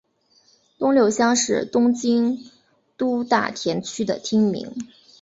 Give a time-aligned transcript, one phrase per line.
[0.79, 2.49] 东六乡是东京
[2.97, 4.75] 都大田区的町名。